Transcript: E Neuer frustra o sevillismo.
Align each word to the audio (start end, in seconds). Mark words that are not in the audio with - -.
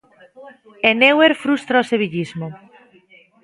E 0.87 0.89
Neuer 0.99 1.33
frustra 1.43 1.83
o 1.83 1.87
sevillismo. 1.91 2.47